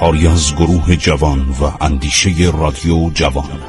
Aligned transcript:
کاری 0.00 0.26
از 0.26 0.54
گروه 0.54 0.96
جوان 0.96 1.40
و 1.60 1.84
اندیشه 1.84 2.30
رادیو 2.58 3.10
جوان. 3.10 3.60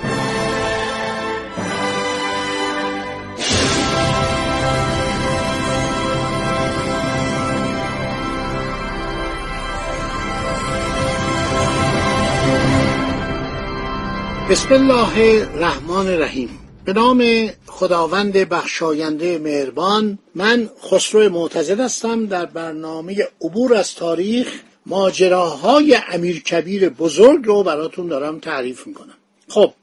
بسم 14.50 14.74
الله 14.74 15.42
الرحمن 15.54 16.08
الرحیم. 16.08 16.50
به 16.86 16.94
نام 16.94 17.50
خداوند 17.68 18.34
بخشاینده 18.34 19.38
مهربان 19.38 20.20
من 20.36 20.70
خسرو 20.92 21.30
معتزد 21.30 21.80
هستم. 21.80 22.26
در 22.26 22.46
برنامه 22.46 23.28
عبور 23.42 23.76
از 23.76 23.96
تاریخ 23.96 24.48
ماجراهای 24.86 25.98
امیر 26.12 26.44
کبیر 26.44 26.90
بزرگ 26.90 27.46
رو 27.46 27.64
براتون 27.64 28.08
دارم 28.08 28.40
تعریف 28.40 28.88
می‌کنم. 28.88 29.14
خب 29.48 29.74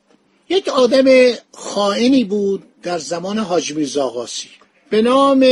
یک 0.48 0.68
آدم 0.68 1.34
خائنی 1.52 2.24
بود 2.24 2.62
در 2.82 2.98
زمان 2.98 3.38
حاج 3.38 3.72
میرزا 3.72 4.04
آقاسی 4.04 4.48
به 4.90 5.02
نام 5.02 5.44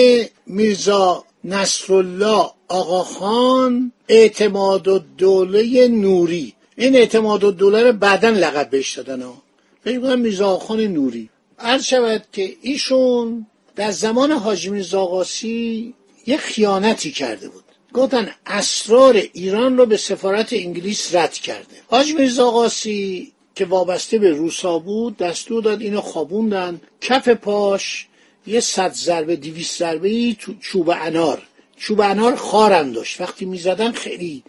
میرزا 0.46 1.24
نصرالله 1.44 2.50
آقاخان 2.68 3.92
اعتماد 4.08 4.88
و 4.88 4.98
دوله 5.18 5.88
نوری. 5.88 6.54
این 6.76 6.96
اعتماد 6.96 7.44
و 7.44 7.50
دوله 7.50 7.82
رو 7.82 7.92
بعدا 7.92 8.28
لقب 8.28 8.70
بهش 8.70 8.98
دادن 8.98 9.22
ها. 9.22 9.42
فکر 9.84 10.14
میرزا 10.14 10.58
خان 10.58 10.80
نوری. 10.80 11.30
عرض 11.58 11.84
شود 11.84 12.24
که 12.32 12.56
ایشون 12.62 13.46
در 13.76 13.90
زمان 13.90 14.32
حاج 14.32 14.68
میرزا 14.68 15.00
آقاسی 15.00 15.94
یه 16.26 16.36
خیانتی 16.36 17.10
کرده 17.10 17.48
بود. 17.48 17.59
گفتن 17.94 18.30
اسرار 18.46 19.22
ایران 19.32 19.76
رو 19.76 19.86
به 19.86 19.96
سفارت 19.96 20.52
انگلیس 20.52 21.14
رد 21.14 21.32
کرده. 21.32 21.76
حاج 21.88 22.14
میرزا 22.14 22.46
آقاسی 22.46 23.32
که 23.54 23.64
وابسته 23.64 24.18
به 24.18 24.30
روسا 24.30 24.78
بود 24.78 25.16
دستور 25.16 25.62
داد 25.62 25.80
اینو 25.80 26.00
خوابوندن. 26.00 26.80
کف 27.00 27.28
پاش 27.28 28.06
یه 28.46 28.60
صد 28.60 28.92
ضربه 28.92 29.36
دیویس 29.36 29.78
ضربه 29.78 30.36
چوب 30.60 30.90
انار. 30.90 31.42
چوب 31.76 32.00
انار 32.00 32.36
خارم 32.36 32.92
داشت. 32.92 33.20
وقتی 33.20 33.44
می‌زدن 33.44 33.92
خیلی 33.92 34.42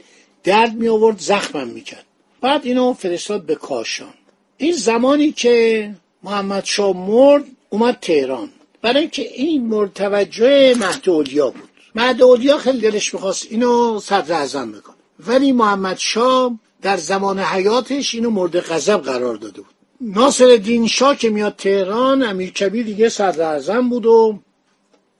درد 0.44 0.76
می 0.76 0.88
آورد 0.88 1.20
زخمم 1.20 1.68
می‌کرد. 1.68 2.06
بعد 2.42 2.66
اینو 2.66 2.94
فرستاد 2.94 3.46
به 3.46 3.56
کاشان. 3.56 4.14
این 4.58 4.74
زمانی 4.74 5.32
که 5.32 5.90
محمد 6.24 6.66
شاه 6.66 6.98
مرد 6.98 7.44
اومد 7.70 7.98
تهران. 8.02 8.50
برای 8.82 9.00
اینکه 9.00 9.22
این 9.22 9.66
مورد 9.66 9.94
توجه 9.94 10.76
مهد 10.80 11.04
بود. 11.04 11.71
مهد 11.96 12.22
اولیا 12.22 12.58
خیلی 12.58 12.80
دلش 12.80 13.14
می‌خواست 13.14 13.48
اینو 13.50 14.00
صدر 14.00 14.34
اعظم 14.34 14.72
بکنه. 14.72 14.96
ولی 15.28 15.52
محمد 15.52 15.98
شاه 15.98 16.60
در 16.82 16.98
زمان 16.98 17.40
حیاتش 17.40 18.16
اینو 18.16 18.30
مورد 18.30 18.60
غضب 18.60 18.98
قرار 18.98 19.36
داده 19.36 19.62
بود. 19.62 19.74
ناصر 20.02 20.46
الدین 20.46 20.88
شاه 20.88 21.16
که 21.16 21.30
میاد 21.30 21.56
تهران 21.56 22.24
امیر 22.24 22.52
کبیر 22.52 22.86
دیگه 22.86 23.10
صدر 23.10 23.42
اعظم 23.42 23.90
بود 23.90 24.06
و 24.06 24.40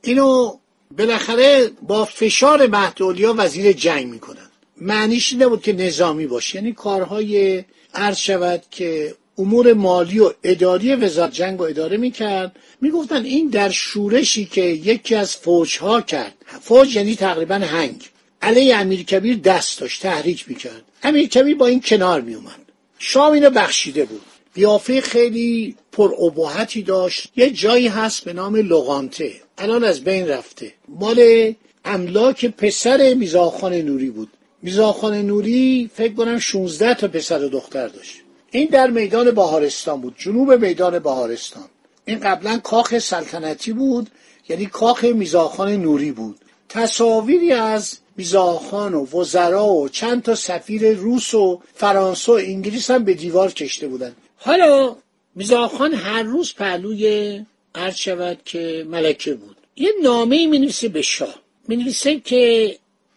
اینو 0.04 0.58
بالاخره 0.98 1.72
با 1.82 2.06
فشار 2.06 2.68
مهد 2.68 3.02
اولیا 3.02 3.36
وزیر 3.38 3.72
جنگ 3.72 4.08
می‌کنن. 4.08 4.50
معنیش 4.78 5.34
نبود 5.34 5.62
که 5.62 5.74
نظامی 5.74 6.28
باشه. 6.28 6.56
یعنی 6.56 6.74
کارهای 6.74 7.64
عرض 7.94 8.18
شود 8.18 8.64
که 8.72 9.16
امور 9.38 9.74
مالی 9.74 10.20
و 10.20 10.32
اداری 10.44 10.96
وزارت 10.96 11.32
جنگ 11.32 11.60
و 11.60 11.64
اداره 11.64 11.98
می‌کرد. 11.98 12.56
می‌گفتن 12.82 13.26
این 13.26 13.48
در 13.48 13.70
شورشی 13.70 14.46
که 14.46 14.62
یکی 14.62 15.16
از 15.16 15.36
فوجها 15.36 16.02
کرد. 16.02 16.34
فوج 16.62 16.96
یعنی 16.96 17.16
تقریبا 17.16 17.56
هنگ. 17.56 18.10
علیه 18.42 18.76
امیر 18.76 19.04
کبیر 19.04 19.38
دست 19.38 19.80
داشت 19.80 20.02
تحریک 20.02 20.50
می‌کرد. 20.50 20.84
امیر 21.04 21.30
کبیر 21.30 21.56
با 21.58 21.68
این 21.68 21.82
کنار 21.86 22.22
میومد 22.22 22.62
شام 23.00 23.32
اینو 23.32 23.50
بخشیده 23.50 24.06
بود. 24.06 24.22
بیافه 24.54 25.02
خیلی 25.02 25.76
پر 25.92 26.14
ابهتی 26.20 26.82
داشت. 26.82 27.32
یه 27.36 27.50
جایی 27.50 27.88
هست 27.88 28.24
به 28.24 28.34
نام 28.34 28.56
لغانته. 28.56 29.34
الان 29.58 29.84
از 29.84 30.04
بین 30.04 30.28
رفته. 30.28 30.74
مال 30.88 31.54
املاک 31.86 32.46
پسر 32.46 33.14
میزاخان 33.14 33.74
نوری 33.74 34.10
بود. 34.10 34.30
میزاخان 34.62 35.22
نوری 35.22 35.90
فکر 35.96 36.14
کنم 36.14 36.40
16 36.40 36.94
تا 36.94 37.08
پسر 37.08 37.44
و 37.44 37.50
دختر 37.50 37.88
داشت. 37.88 38.16
این 38.52 38.68
در 38.68 38.90
میدان 38.90 39.32
بهارستان 39.32 40.02
بود 40.02 40.16
جنوب 40.18 40.54
میدان 40.54 41.00
بهارستان. 41.00 41.64
این 42.06 42.20
قبلا 42.20 42.58
کاخ 42.58 43.00
سلطنتی 43.00 43.74
بود 43.74 44.10
یعنی 44.50 44.66
کاخ 44.66 45.04
میزاخان 45.04 45.72
نوری 45.72 46.12
بود. 46.12 46.38
تصاویری 46.70 47.52
از 47.52 47.98
میزاخان 48.18 48.94
و 48.94 49.06
وزرا 49.06 49.68
و 49.68 49.90
چند 49.90 50.24
تا 50.24 50.36
سفیر 50.36 50.94
روس 50.94 51.34
و 51.34 51.62
فرانسه 51.74 52.32
و 52.32 52.36
انگلیس 52.36 52.92
هم 52.92 53.04
به 53.04 53.14
دیوار 53.14 53.52
کشته 53.52 53.88
بودن 53.88 54.16
حالا 54.36 54.96
میزاخان 55.36 55.94
هر 55.94 56.24
روز 56.24 56.54
پهلوی 56.54 57.46
عرض 57.76 57.96
شود 57.96 58.40
که 58.46 58.86
ملکه 58.90 59.34
بود. 59.34 59.58
یه 59.76 59.92
نامه 60.04 60.48
می 60.48 60.60
نویسه 60.60 60.88
به 60.88 61.02
شاه. 61.02 61.36
می 61.68 61.76
نویسه 61.76 62.20
که 62.20 62.76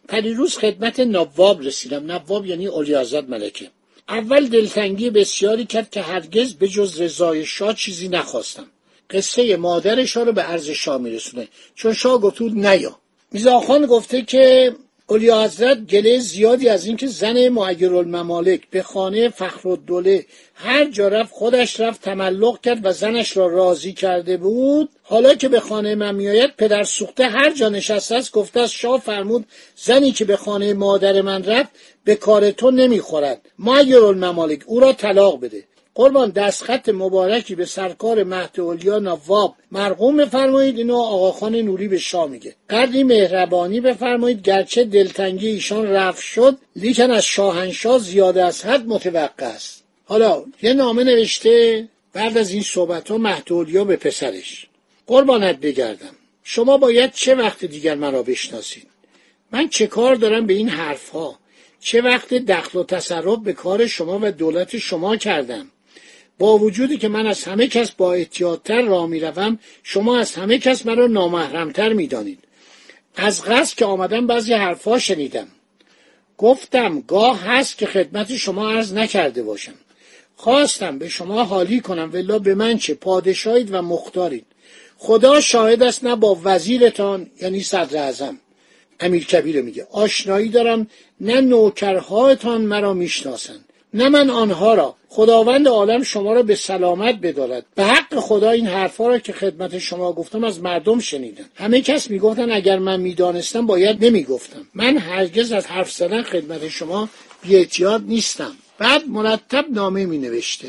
پریروز 0.08 0.58
خدمت 0.58 1.00
نواب 1.00 1.62
رسیدم. 1.62 2.10
نواب 2.12 2.46
یعنی 2.46 2.66
اولی 2.66 2.96
حضرت 2.96 3.28
ملکه. 3.28 3.70
اول 4.08 4.48
دلتنگی 4.48 5.10
بسیاری 5.10 5.66
کرد 5.66 5.90
که 5.90 6.02
هرگز 6.02 6.54
به 6.54 6.68
جز 6.68 7.00
رضای 7.00 7.46
شاه 7.46 7.74
چیزی 7.74 8.08
نخواستم. 8.08 8.66
قصه 9.10 9.56
مادر 9.56 10.04
شاه 10.04 10.24
رو 10.24 10.32
به 10.32 10.42
عرض 10.42 10.70
شاه 10.70 11.00
میرسونه. 11.00 11.48
چون 11.74 11.92
شاه 11.92 12.20
گفتود 12.20 12.66
نیا. 12.66 12.98
میزاخان 13.32 13.86
گفته 13.86 14.22
که 14.22 14.74
اولیا 15.06 15.44
حضرت 15.44 15.78
گله 15.78 16.18
زیادی 16.18 16.68
از 16.68 16.86
اینکه 16.86 17.06
زن 17.06 17.36
الممالک 17.82 18.70
به 18.70 18.82
خانه 18.82 19.28
فخرالدوله 19.28 20.26
هر 20.54 20.90
جا 20.90 21.08
رفت 21.08 21.32
خودش 21.32 21.80
رفت 21.80 22.00
تملق 22.00 22.60
کرد 22.60 22.86
و 22.86 22.92
زنش 22.92 23.36
را 23.36 23.46
راضی 23.46 23.92
کرده 23.92 24.36
بود. 24.36 24.88
حالا 25.02 25.34
که 25.34 25.48
به 25.48 25.60
خانه 25.60 25.94
من 25.94 26.14
میآید 26.14 26.56
پدر 26.56 26.84
سوخته 26.84 27.26
هر 27.26 27.50
جا 27.50 27.68
نشسته 27.68 28.14
است 28.14 28.32
گفته 28.32 28.60
است 28.60 28.72
شاه 28.72 29.00
فرمود 29.00 29.46
زنی 29.76 30.12
که 30.12 30.24
به 30.24 30.36
خانه 30.36 30.74
مادر 30.74 31.22
من 31.22 31.44
رفت 31.44 31.70
به 32.04 32.14
کار 32.14 32.50
تو 32.50 32.70
نمی‌خورد. 32.70 33.40
الممالک 33.68 34.60
او 34.66 34.80
را 34.80 34.92
طلاق 34.92 35.40
بده. 35.40 35.64
قربان 35.94 36.30
دستخط 36.30 36.88
مبارکی 36.88 37.54
به 37.54 37.64
سرکار 37.64 38.24
مهد 38.24 38.60
اولیا 38.60 38.98
نواب 38.98 39.54
مرقوم 39.72 40.16
بفرمایید. 40.16 40.78
اینو 40.78 40.96
آقاخان 40.96 41.56
نوری 41.56 41.88
به 41.88 41.98
شاه 41.98 42.28
میگه. 42.28 42.54
قدری 42.70 43.04
مهربانی 43.04 43.80
بفرمایید. 43.80 44.42
گرچه 44.42 44.84
دلتنگی 44.84 45.48
ایشان 45.48 45.86
رفت 45.86 46.22
شد 46.22 46.58
لیکن 46.76 47.10
از 47.10 47.24
شاهنشاه 47.24 47.98
زیاده 47.98 48.44
از 48.44 48.64
حد 48.64 48.86
متوقع 48.86 49.46
است. 49.46 49.84
حالا 50.04 50.44
یه 50.62 50.72
نامه 50.72 51.04
نوشته 51.04 51.88
بعد 52.12 52.38
از 52.38 52.50
این 52.50 52.62
صحبت 52.62 53.10
ها 53.10 53.18
مهد 53.18 53.52
اولیا 53.52 53.84
به 53.84 53.96
پسرش. 53.96 54.66
قربانت 55.06 55.60
بگردم. 55.60 56.16
شما 56.44 56.76
باید 56.78 57.12
چه 57.12 57.34
وقت 57.34 57.64
دیگر 57.64 57.94
مرا 57.94 58.22
بشناسید؟ 58.22 58.86
من 59.52 59.68
چه 59.68 59.86
کار 59.86 60.14
دارم 60.14 60.46
به 60.46 60.54
این 60.54 60.68
حرف 60.68 61.08
ها 61.08 61.38
چه 61.80 62.02
وقت 62.02 62.34
دخل 62.34 62.78
و 62.78 62.84
تصرف 62.84 63.38
به 63.38 63.52
کار 63.52 63.86
شما 63.86 64.18
و 64.22 64.30
دولت 64.30 64.78
شما 64.78 65.16
کردم؟ 65.16 65.70
با 66.38 66.58
وجودی 66.58 66.98
که 66.98 67.08
من 67.08 67.26
از 67.26 67.44
همه 67.44 67.66
کس 67.66 67.90
با 67.90 68.12
احتیاطتر 68.12 68.82
را 68.82 69.06
می‌روم 69.06 69.58
شما 69.82 70.18
از 70.18 70.34
همه 70.34 70.58
کس 70.58 70.86
مرا 70.86 71.06
نامحرمتر 71.06 71.92
می‌دانید. 71.92 72.38
از 73.16 73.42
قصد 73.42 73.76
که 73.76 73.84
آمدم 73.84 74.26
بعضی 74.26 74.52
حرفها 74.52 74.98
شنیدم. 74.98 75.48
گفتم 76.38 77.00
گاه 77.00 77.40
هست 77.40 77.78
که 77.78 77.86
خدمت 77.86 78.36
شما 78.36 78.70
عرض 78.70 78.92
نکرده 78.92 79.42
باشم. 79.42 79.74
خواستم 80.36 80.98
به 80.98 81.08
شما 81.08 81.44
حالی 81.44 81.80
کنم 81.80 82.10
ولا 82.12 82.38
به 82.38 82.54
من 82.54 82.78
چه؟ 82.78 82.94
پادشاهید 82.94 83.74
و 83.74 83.82
مختارید. 83.82 84.46
خدا 84.96 85.40
شاهد 85.40 85.82
است 85.82 86.04
نه 86.04 86.16
با 86.16 86.40
وزیرتان 86.44 87.30
یعنی 87.42 87.62
صدر 87.62 88.02
اعظم. 88.02 88.38
امیر 89.00 89.26
کبیر 89.26 89.62
میگه 89.62 89.86
آشنایی 89.90 90.48
دارم 90.48 90.86
نه 91.20 91.40
نوکرهایتان 91.40 92.60
مرا 92.60 92.94
می‌شناسند. 92.94 93.64
نه 93.94 94.08
من 94.08 94.30
آنها 94.30 94.74
را. 94.74 94.94
خداوند 95.08 95.68
عالم 95.68 96.02
شما 96.02 96.32
را 96.32 96.42
به 96.42 96.54
سلامت 96.54 97.14
بدارد. 97.22 97.66
به 97.74 97.84
حق 97.84 98.14
خدا 98.18 98.50
این 98.50 98.66
حرفها 98.66 99.08
را 99.08 99.18
که 99.18 99.32
خدمت 99.32 99.78
شما 99.78 100.12
گفتم 100.12 100.44
از 100.44 100.60
مردم 100.60 101.00
شنیدم. 101.00 101.44
همه 101.54 101.80
کس 101.80 102.10
می‌گفتن 102.10 102.52
اگر 102.52 102.78
من 102.78 103.00
می‌دانستم 103.00 103.66
باید 103.66 104.04
نمی‌گفتم. 104.04 104.66
من 104.74 104.96
هرگز 104.96 105.52
از 105.52 105.66
حرف 105.66 105.92
زدن 105.92 106.22
خدمت 106.22 106.68
شما 106.68 107.08
بیاحتیاط 107.42 108.02
نیستم. 108.06 108.52
بعد 108.78 109.08
مرتب 109.08 109.64
نامه 109.70 110.06
می 110.06 110.18
نوشته 110.18 110.68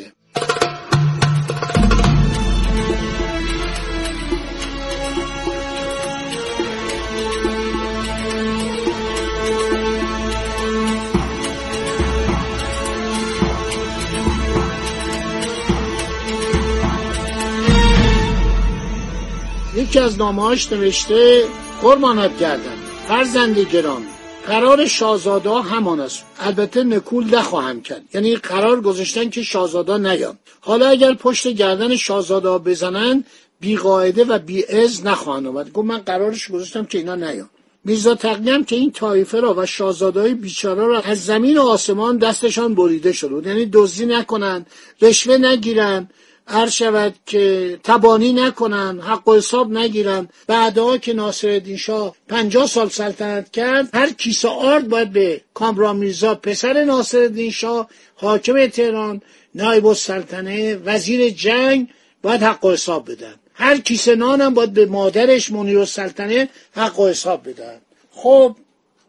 یکی 19.96 20.04
از 20.04 20.18
نامهاش 20.18 20.72
نوشته 20.72 21.44
قربانت 21.82 22.40
گردم. 22.40 22.78
فرزند 23.08 23.60
گرامی 23.60 24.06
قرار 24.48 24.86
شاهزاده 24.86 25.50
همان 25.50 26.00
است. 26.00 26.26
البته 26.40 26.84
نکول 26.84 27.36
نخواهم 27.36 27.82
کرد. 27.82 28.02
یعنی 28.14 28.36
قرار 28.36 28.82
گذاشتن 28.82 29.30
که 29.30 29.44
شاهزاده 29.44 29.98
نیان 29.98 30.38
حالا 30.60 30.88
اگر 30.88 31.14
پشت 31.14 31.48
گردن 31.48 31.96
شاهزاده 31.96 32.58
بزنن 32.58 33.24
بی 33.60 33.78
قاعده 33.78 34.24
و 34.24 34.40
بی 34.40 34.66
از 34.66 35.06
نخواهند 35.06 35.48
آمد. 35.48 35.72
گفت 35.72 35.88
من 35.88 35.98
قرارش 35.98 36.52
گذاشتم 36.52 36.86
که 36.86 36.98
اینا 36.98 37.16
نیان 37.16 37.50
میرزا 37.86 38.16
تقیم 38.16 38.64
که 38.64 38.76
این 38.76 38.92
طایفه 38.92 39.40
را 39.40 39.54
و 39.54 39.66
شاهزادهای 39.66 40.34
بیچاره 40.34 40.86
را 40.86 41.00
از 41.00 41.26
زمین 41.26 41.58
و 41.58 41.62
آسمان 41.62 42.18
دستشان 42.18 42.76
بریده 42.76 43.12
شد. 43.12 43.44
یعنی 43.46 43.66
دزدی 43.74 44.06
نکنن 44.06 44.66
رشوه 45.02 45.38
نگیرن 45.38 46.10
هر 46.48 46.70
شود 46.70 47.16
که 47.26 47.80
تبانی 47.84 48.34
نکنن 48.34 49.00
حق 49.00 49.28
و 49.28 49.36
حساب 49.36 49.72
نگیرن 49.72 50.28
بعدها 50.48 50.98
که 50.98 51.14
ناصر 51.14 51.76
شاه 51.76 52.16
پنجاه 52.28 52.68
سال 52.68 52.90
سلطنت 52.90 53.52
کرد 53.52 53.90
هر 53.94 54.10
کیسه 54.10 54.48
آرد 54.48 54.88
باید 54.88 55.12
به 55.12 55.42
کامران 55.54 55.98
میرزا 55.98 56.36
پسر 56.36 56.84
ناصر 56.84 57.50
شاه 57.50 57.90
حاکم 58.16 58.68
تهران 58.68 59.22
نایب 59.56 59.86
السلطنه 59.86 60.76
وزیر 60.76 61.30
جنگ 61.30 61.88
باید 62.22 62.44
حق 62.44 62.66
و 62.66 62.72
حساب 62.72 63.12
بدن 63.12 63.36
هر 63.54 63.78
کیسه 63.78 64.16
نانم 64.16 64.54
باید 64.54 64.74
به 64.74 64.86
مادرش 64.86 65.52
منیر 65.52 65.80
السلطنه 65.80 66.50
حق 66.72 67.00
و 67.00 67.08
حساب 67.08 67.50
بدن 67.50 67.78
خب 68.12 68.56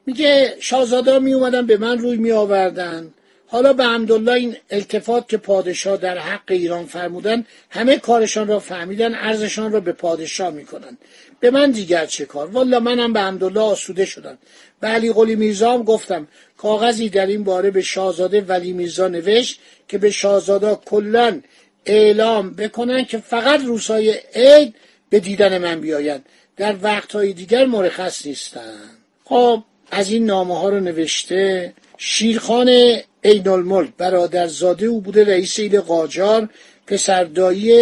میگه 0.07 0.57
شاهزاده 0.61 1.19
می 1.19 1.35
اومدن 1.35 1.67
به 1.67 1.77
من 1.77 1.99
روی 1.99 2.17
می 2.17 2.33
آوردن. 2.33 3.15
حالا 3.49 3.73
به 3.73 3.85
حمدالله 3.85 4.33
این 4.33 4.57
التفات 4.71 5.29
که 5.29 5.37
پادشاه 5.37 5.97
در 5.97 6.19
حق 6.19 6.43
ایران 6.49 6.87
فرمودن 6.87 7.45
همه 7.71 7.99
کارشان 7.99 8.49
را 8.49 8.59
فهمیدن 8.59 9.15
ارزشان 9.15 9.73
را 9.73 9.81
به 9.81 9.93
پادشاه 9.93 10.51
می‌کنن. 10.51 10.99
به 11.41 11.51
من 11.51 11.71
دیگر 11.71 12.07
چه 12.07 12.25
کار؟ 12.25 12.47
والا 12.47 12.81
منم 12.81 13.13
به 13.13 13.21
حمدالله 13.21 13.61
آسوده 13.61 14.05
شدم. 14.05 14.39
به 14.81 14.89
علی 14.89 15.13
قلی 15.13 15.37
میرزا 15.37 15.73
هم 15.73 15.83
گفتم 15.83 16.29
کاغذی 16.57 17.09
در 17.09 17.27
این 17.27 17.45
باره 17.45 17.71
به 17.71 17.83
شاهزاده 17.83 18.41
ولی 18.41 18.73
میرزا 18.73 19.09
نوشت 19.09 19.61
که 19.89 19.99
به 19.99 20.11
شاهزاده 20.11 20.79
کلا 20.85 21.41
اعلام 21.87 22.51
بکنن 22.51 23.05
که 23.05 23.19
فقط 23.19 23.61
روسای 23.61 24.15
عید 24.35 24.75
به 25.11 25.21
دیدن 25.21 25.59
من 25.59 25.81
بیایند 25.81 26.25
در 26.57 26.77
وقتهای 26.83 27.33
دیگر 27.33 27.67
مرخص 27.67 28.27
نیستن. 28.27 28.81
خب 29.25 29.63
از 29.91 30.11
این 30.11 30.25
نامه 30.25 30.59
ها 30.59 30.69
رو 30.69 30.81
نوشته 30.81 31.73
شیرخان 31.99 32.99
عین 33.27 33.49
الملک 33.49 33.91
برادرزاده 33.99 34.87
او 34.87 35.01
بوده 35.01 35.25
رئیس 35.25 35.59
ایل 35.59 35.81
قاجار 35.81 36.49
پسردایی 36.87 37.73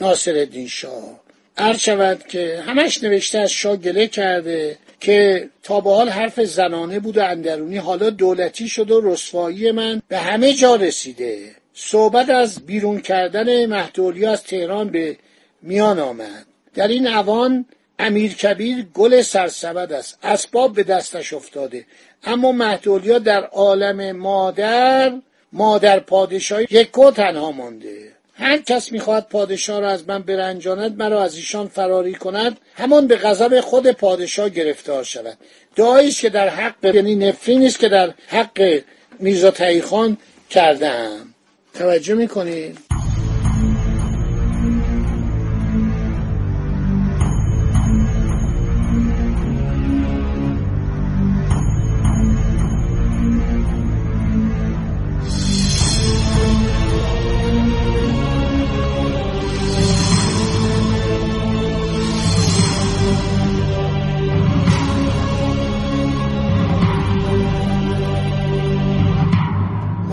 ناصر 0.00 0.30
الدین 0.30 0.68
شاه. 0.68 1.20
عرض 1.56 1.78
شود 1.78 2.26
که 2.28 2.62
همش 2.66 3.02
نوشته 3.02 3.38
از 3.38 3.50
شاه 3.50 3.76
گله 3.76 4.06
کرده 4.06 4.78
که 5.00 5.48
تا 5.62 5.80
به 5.80 5.90
حال 5.90 6.08
حرف 6.08 6.40
زنانه 6.40 7.00
بود 7.00 7.16
و 7.16 7.24
اندرونی 7.24 7.76
حالا 7.76 8.10
دولتی 8.10 8.68
شد 8.68 8.90
و 8.90 9.00
رسوایی 9.00 9.72
من 9.72 10.02
به 10.08 10.18
همه 10.18 10.52
جا 10.54 10.74
رسیده. 10.76 11.38
صحبت 11.74 12.30
از 12.30 12.66
بیرون 12.66 13.00
کردن 13.00 13.66
مهدولی 13.66 14.26
از 14.26 14.42
تهران 14.42 14.88
به 14.88 15.16
میان 15.62 15.98
آمد. 15.98 16.46
در 16.74 16.88
این 16.88 17.06
اوان 17.06 17.66
امیر 17.98 18.34
کبیر 18.34 18.86
گل 18.94 19.22
سرسبد 19.22 19.92
است. 19.92 20.18
اسباب 20.22 20.74
به 20.74 20.82
دستش 20.82 21.32
افتاده. 21.32 21.84
اما 22.24 22.52
مهدولیا 22.52 23.18
در 23.18 23.44
عالم 23.44 24.16
مادر 24.16 25.12
مادر 25.52 26.00
پادشاهی 26.00 26.66
یک 26.70 26.90
تنها 27.16 27.52
مانده. 27.52 28.12
هر 28.34 28.58
کس 28.58 28.92
می‌خواهد 28.92 29.28
پادشاه 29.28 29.80
را 29.80 29.90
از 29.90 30.08
من 30.08 30.22
برنجاند 30.22 30.98
مرا 30.98 31.22
از 31.22 31.36
ایشان 31.36 31.68
فراری 31.68 32.14
کند. 32.14 32.58
همان 32.74 33.06
به 33.06 33.16
غضب 33.16 33.60
خود 33.60 33.90
پادشاه 33.90 34.48
گرفتار 34.48 35.04
شود. 35.04 35.38
دعایی 35.76 36.10
که 36.10 36.28
در 36.28 36.48
حق 36.48 36.94
یعنی 36.94 37.14
نفرین 37.14 37.66
است 37.66 37.78
که 37.78 37.88
در 37.88 38.14
حق 38.28 38.82
میرزا 39.18 39.52
خان 39.82 40.16
کردم 40.50 41.34
توجه 41.74 42.14
می‌کنید؟ 42.14 42.87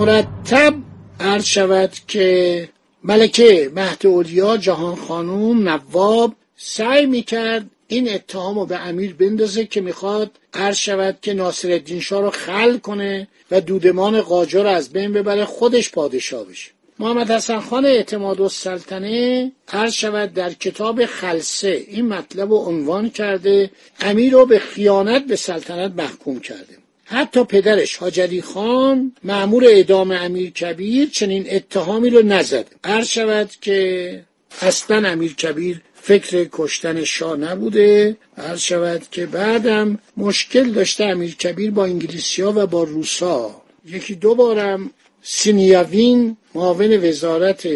مرتب 0.06 0.74
عرض 1.20 1.46
شود 1.46 1.92
که 2.08 2.70
ملکه 3.04 3.72
مهد 3.76 4.06
اولیا 4.06 4.58
جهان 4.58 4.96
خانوم 4.96 5.70
نواب 5.70 6.34
سعی 6.58 7.06
می‌کرد 7.06 7.66
این 7.88 8.14
اتهام 8.14 8.60
رو 8.60 8.66
به 8.66 8.80
امیر 8.80 9.14
بندازه 9.14 9.66
که 9.66 9.82
می‌خواد 9.82 10.32
عرض 10.54 10.78
شود 10.78 11.18
که 11.22 11.34
ناصر 11.34 11.72
الدین 11.72 12.00
شاه 12.00 12.22
رو 12.22 12.30
خل 12.30 12.78
کنه 12.78 13.28
و 13.52 13.62
دودمان 13.62 14.22
قاجار 14.22 14.68
از 14.68 14.90
بین 14.90 15.14
ببره 15.14 15.46
خودش 15.46 15.92
پادشاه 15.92 16.46
بشه. 16.46 16.72
محمد 17.00 17.32
حسن 17.32 17.60
خان 17.60 17.86
اعتماد 17.86 18.42
السلطنه 18.42 19.52
عرض 19.74 19.94
شود 19.94 20.34
در 20.34 20.54
کتاب 20.54 21.06
خلصه 21.06 21.86
این 21.88 22.08
مطلب 22.08 22.52
رو 22.52 22.58
عنوان 22.58 23.10
کرده 23.10 23.72
امیر 24.00 24.34
رو 24.34 24.46
به 24.46 24.60
خیانت 24.60 25.26
به 25.26 25.36
سلطنت 25.36 25.92
محکوم 25.96 26.40
کرده. 26.40 26.85
حتی 27.06 27.44
پدرش 27.44 27.98
حاجلی 27.98 28.42
خان 28.42 29.12
معمور 29.24 29.66
اعدام 29.66 30.12
امیر 30.12 30.50
کبیر 30.50 31.10
چنین 31.10 31.46
اتهامی 31.50 32.10
رو 32.10 32.22
نزد. 32.22 32.66
عرض 32.84 33.08
شود 33.08 33.52
که 33.62 34.24
اصلا 34.62 35.10
امیر 35.10 35.36
کبیر 35.36 35.82
فکر 35.94 36.48
کشتن 36.52 37.04
شاه 37.04 37.38
نبوده. 37.38 38.18
عرض 38.38 38.60
شود 38.60 39.04
که 39.12 39.26
بعدم 39.26 40.00
مشکل 40.18 40.72
داشته 40.72 41.06
امیر 41.06 41.36
کبیر 41.36 41.72
با 41.72 41.86
انگلیسیا 41.86 42.54
و 42.56 42.68
با 42.68 42.84
روسا 42.84 43.62
یکی 43.86 44.16
دو 44.16 44.36
بارم 44.36 44.92
سینیاوین 45.22 46.38
معاون 46.56 47.10
وزارت 47.10 47.68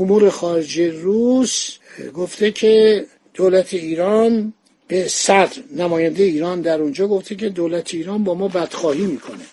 امور 0.00 0.30
خارجه 0.30 0.90
روس 0.90 1.70
گفته 2.14 2.50
که 2.50 3.04
دولت 3.34 3.74
ایران 3.74 4.52
به 4.90 5.08
صدر 5.08 5.62
نماینده 5.76 6.22
ایران 6.22 6.60
در 6.60 6.80
اونجا 6.80 7.06
گفته 7.08 7.34
که 7.34 7.48
دولت 7.48 7.94
ایران 7.94 8.24
با 8.24 8.34
ما 8.34 8.48
بدخواهی 8.48 9.06
می‌کنه. 9.06 9.44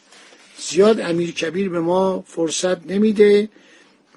زیاد 0.60 1.00
امیر 1.02 1.32
کبیر 1.32 1.70
به 1.70 1.80
ما 1.80 2.24
فرصت 2.28 2.92
نمیده 2.92 3.50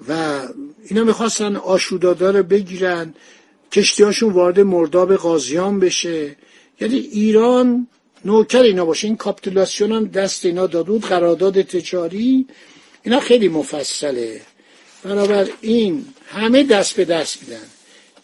و 0.07 0.41
اینا 0.89 1.03
می‌خواستن 1.03 1.55
آشودادا 1.55 2.31
رو 2.31 2.43
بگیرن 2.43 3.13
کشتیهاشون 3.71 4.33
وارد 4.33 4.59
مرداب 4.59 5.15
قاضیان 5.15 5.79
بشه. 5.79 6.35
یعنی 6.81 6.97
ایران 6.97 7.87
نوکر 8.25 8.61
اینا 8.61 8.85
باشه. 8.85 9.07
این 9.07 9.17
کاپتولاسیون 9.17 9.91
هم 9.91 10.05
دست 10.05 10.45
اینا 10.45 10.67
دادود 10.67 11.05
قرارداد 11.05 11.61
تجاری. 11.61 12.47
اینا 13.03 13.19
خیلی 13.19 13.47
مفصله. 13.47 14.41
این 15.61 16.05
همه 16.27 16.63
دست 16.63 16.95
به 16.95 17.05
دست 17.05 17.43
میدن. 17.43 17.67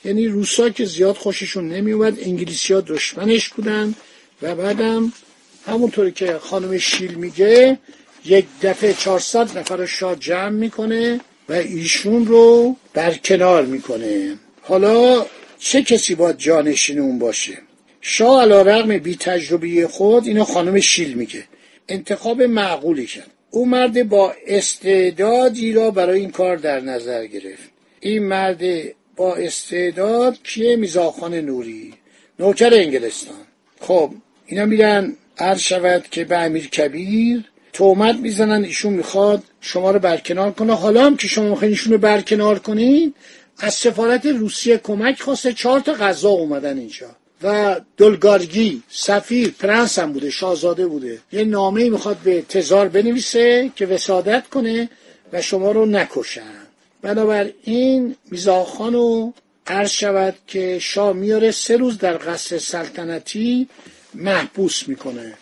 یعنی 0.05 0.27
روسا 0.27 0.69
که 0.69 0.85
زیاد 0.85 1.15
خوششون 1.15 1.69
نمیومد 1.69 2.19
انگلیسی 2.19 2.73
ها 2.73 2.81
دشمنش 2.81 3.49
بودن 3.49 3.95
و 4.41 4.55
بعدم 4.55 5.13
همونطوری 5.65 6.11
که 6.11 6.37
خانم 6.37 6.77
شیل 6.77 7.13
میگه 7.13 7.79
یک 8.25 8.45
دفعه 8.61 8.93
400 8.93 9.57
نفر 9.57 9.85
شاه 9.85 10.15
جمع 10.15 10.49
می‌کنه 10.49 11.19
و 11.49 11.53
ایشون 11.53 12.25
رو 12.25 12.75
برکنار 12.93 13.65
می‌کنه. 13.65 14.37
حالا 14.61 15.25
چه 15.59 15.81
کسی 15.81 16.15
باید 16.15 16.37
جانشین 16.37 16.99
اون 16.99 17.19
باشه؟ 17.19 17.57
شاه 18.01 18.41
علا 18.41 18.61
رقم 18.61 18.97
بی 18.97 19.15
تجربی 19.15 19.85
خود 19.85 20.27
اینو 20.27 20.43
خانم 20.43 20.79
شیل 20.79 21.13
میگه. 21.13 21.43
انتخاب 21.89 22.41
معقولی 22.41 23.05
کرد. 23.05 23.31
او 23.51 23.65
مرد 23.65 24.09
با 24.09 24.33
استعدادی 24.47 25.73
را 25.73 25.91
برای 25.91 26.19
این 26.19 26.31
کار 26.31 26.55
در 26.57 26.79
نظر 26.79 27.25
گرفت. 27.25 27.69
این 27.99 28.23
مرد 28.23 28.61
با 29.17 29.35
استعداد 29.35 30.37
کیه 30.43 30.75
میزاخان 30.75 31.35
نوری 31.35 31.93
نوکر 32.39 32.73
انگلستان. 32.73 33.35
خب 33.79 34.11
اینا 34.45 34.65
میرن 34.65 35.15
عرض 35.37 35.59
شود 35.59 36.05
که 36.11 36.25
به 36.25 36.37
امیر 36.37 36.67
کبیر 36.67 37.43
تومت 37.73 38.15
می‌زنن 38.15 38.63
ایشون 38.63 38.93
می‌خواد 38.93 39.43
شما 39.61 39.91
رو 39.91 39.99
برکنار 39.99 40.51
کنه. 40.51 40.75
حالا 40.75 41.05
هم 41.05 41.17
که 41.17 41.27
شما 41.27 41.49
می‌خواین 41.49 41.71
ایشون 41.71 41.93
رو 41.93 41.99
برکنار 41.99 42.59
کنین 42.59 43.13
از 43.59 43.73
سفارت 43.73 44.25
روسیه 44.25 44.77
کمک 44.77 45.21
خواسته 45.21 45.53
چهار 45.53 45.79
تا 45.79 45.93
غذا 45.93 46.29
اومدن 46.29 46.77
اینجا. 46.77 47.07
و 47.43 47.81
دلگارگی 47.97 48.83
سفیر 48.89 49.53
پرنس 49.59 49.99
هم 49.99 50.13
بوده 50.13 50.29
شاهزاده 50.29 50.87
بوده. 50.87 51.19
یه 51.31 51.43
نامه 51.43 51.89
می‌خواد 51.89 52.17
به 52.17 52.41
تزار 52.41 52.87
بنویسه 52.87 53.71
که 53.75 53.85
وسادت 53.85 54.43
کنه 54.49 54.89
و 55.33 55.41
شما 55.41 55.71
رو 55.71 55.85
نکشن. 55.85 56.66
بنابراین 57.01 58.15
میزاخان 58.31 58.93
رو 58.93 59.33
عرض 59.67 59.89
شود 59.89 60.35
که 60.47 60.79
شاه 60.79 61.13
میاره 61.13 61.51
سه 61.51 61.77
روز 61.77 61.97
در 61.97 62.17
قصر 62.17 62.57
سلطنتی 62.57 63.67
محبوس 64.13 64.87
می‌کنه. 64.87 65.33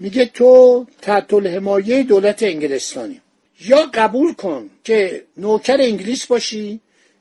میگه 0.00 0.24
تو 0.24 0.86
تحت 1.02 1.34
الحمایه 1.34 2.02
دولت 2.02 2.42
انگلستانی. 2.42 3.20
یا 3.60 3.90
قبول 3.94 4.34
کن 4.34 4.70
که 4.84 5.24
نوکر 5.36 5.76
انگلیس 5.80 6.26
باشی 6.26 6.80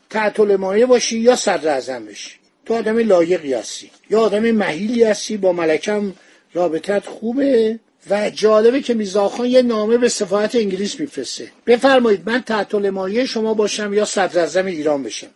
تحت 0.10 0.40
الحمایه 0.40 0.86
باشی 0.86 1.20
یا 1.20 1.36
صدر 1.36 2.00
بشی. 2.00 2.32
تو 2.66 2.74
آدم 2.74 2.98
لایقی 2.98 3.54
هستی. 3.54 3.92
یا 4.10 4.22
آدم 4.22 4.52
مهیلی 4.52 5.04
هستی. 5.04 5.38
با 5.38 5.52
ملکم 5.52 6.14
رابطت 6.54 7.06
خوبه. 7.06 7.80
و 8.10 8.30
جالبه 8.30 8.82
که 8.82 8.94
میزاخان 8.94 9.48
یه 9.48 9.62
نامه 9.62 9.98
به 9.98 10.10
سفارت 10.10 10.56
انگلیس 10.56 11.00
میفرسته. 11.00 11.52
بفرمایید 11.68 12.30
من 12.30 12.42
تحت 12.42 12.76
الحمایه 12.76 13.26
شما 13.26 13.54
باشم 13.54 13.94
یا 13.94 14.06
صدر 14.06 14.66
ایران 14.66 15.04
بشم. 15.04 15.28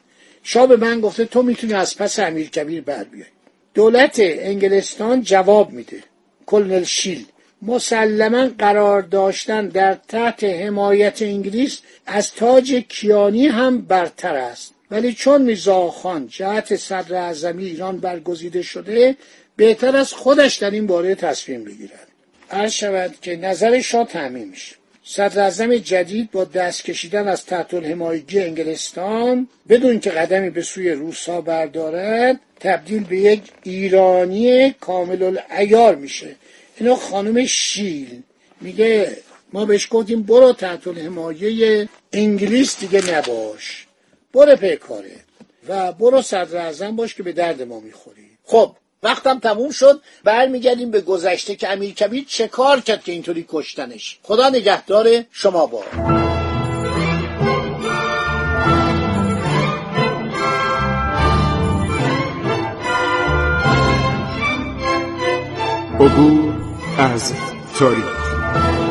شاه 0.43 0.67
به 0.67 0.77
من 0.77 1.01
گفته 1.01 1.25
تو 1.25 1.43
می‌تونی 1.43 1.73
از 1.73 1.97
پس 1.97 2.19
امیر 2.19 2.49
کبیر 2.49 2.81
بر 2.81 3.03
بیای. 3.03 3.25
دولت 3.73 4.15
انگلستان 4.19 5.21
جواب 5.21 5.71
میده. 5.71 6.03
کلنل 6.45 6.83
شیل 6.83 7.25
مسلما 7.61 8.47
قرار 8.59 9.01
داشتن 9.01 9.67
در 9.67 9.97
تحت 10.07 10.43
حمایت 10.43 11.21
انگلیس 11.21 11.79
از 12.05 12.33
تاج 12.33 12.73
کیانی 12.73 13.47
هم 13.47 13.81
برتر 13.81 14.35
است. 14.35 14.73
ولی 14.91 15.13
چون 15.13 15.41
میرزاخان 15.41 16.27
جهت 16.27 16.75
صدر 16.75 17.33
ایران 17.57 17.97
برگزیده 17.97 18.61
شده 18.61 19.17
بهتر 19.55 19.95
از 19.97 20.13
خودش 20.13 20.55
در 20.55 20.71
این 20.71 20.87
باره 20.87 21.15
تصمیم 21.15 21.63
بگیرد. 21.63 22.10
عرض 22.51 22.71
شود 22.71 23.15
که 23.21 23.35
نظر 23.35 23.81
شاه 23.81 24.07
تعمیم 24.07 24.47
میشه. 24.47 24.75
صدر 25.03 25.77
جدید 25.77 26.31
با 26.31 26.43
دست 26.43 26.83
کشیدن 26.83 27.27
از 27.27 27.45
تحت 27.45 27.73
الحمایگی 27.73 28.39
انگلستان 28.39 29.47
بدون 29.69 29.99
که 29.99 30.09
قدمی 30.09 30.49
به 30.49 30.61
سوی 30.61 30.91
روسا 30.91 31.41
بردارد 31.41 32.39
تبدیل 32.59 33.03
به 33.03 33.17
یک 33.17 33.41
ایرانی 33.63 34.71
کامل 34.71 35.23
العیار 35.23 35.95
میشه. 35.95 36.35
اینو 36.77 36.95
خانم 36.95 37.45
شیل 37.45 38.21
میگه 38.61 39.17
ما 39.53 39.65
بهش 39.65 39.87
گفتیم 39.91 40.23
برو 40.23 40.53
تحت 40.53 40.87
الحمایه 40.87 41.89
انگلیس 42.13 42.79
دیگه 42.79 43.15
نباش. 43.15 43.87
برو 44.33 44.55
پیکاره 44.55 45.15
و 45.67 45.91
برو 45.91 46.21
صدر 46.21 46.91
باش 46.91 47.15
که 47.15 47.23
به 47.23 47.31
درد 47.31 47.61
ما 47.61 47.79
می‌خوری. 47.79 48.29
خب 48.43 48.75
وقتم 49.03 49.39
تموم 49.39 49.71
شد 49.71 50.01
برمیگردیم 50.23 50.91
به 50.91 51.01
گذشته 51.01 51.55
که 51.55 51.69
امیر 51.71 51.93
کبیر 51.93 52.25
چه 52.27 52.47
کار 52.47 52.79
کرد 52.79 53.03
که 53.03 53.11
اینطوری 53.11 53.45
کشتنش. 53.49 54.19
خدا 54.23 54.49
نگهدار 54.49 55.23
شما 55.31 55.65
با. 55.65 55.83
عبور 65.99 66.53
از 66.97 67.33
تاریخ. 67.79 68.90